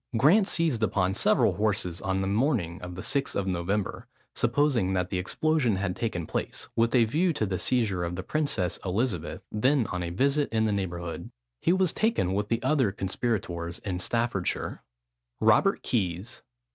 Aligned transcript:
Grant 0.17 0.47
seized 0.47 0.81
upon 0.81 1.13
several 1.13 1.57
horses 1.57 2.01
on 2.01 2.21
the 2.21 2.27
morning 2.27 2.81
of 2.81 2.95
the 2.95 3.03
6th 3.03 3.35
of 3.35 3.45
November, 3.45 4.07
supposing 4.33 4.93
that 4.93 5.11
the 5.11 5.19
explosion 5.19 5.75
had 5.75 5.95
taken 5.95 6.25
place, 6.25 6.69
with 6.75 6.95
a 6.95 7.05
view 7.05 7.33
to 7.33 7.45
the 7.45 7.59
seizure 7.59 8.03
of 8.03 8.15
the 8.15 8.23
Princess 8.23 8.79
Elizabeth, 8.83 9.43
then 9.51 9.85
on 9.91 10.01
a 10.01 10.09
visit 10.09 10.51
in 10.51 10.65
the 10.65 10.71
neighbourhood. 10.73 11.29
He 11.59 11.71
was 11.71 11.93
taken 11.93 12.33
with 12.33 12.47
the 12.49 12.63
other 12.63 12.91
conspirators 12.91 13.77
in 13.77 13.99
Staffordshire. 13.99 14.81
ROBERT 15.39 15.83
KEYS. 15.83 16.41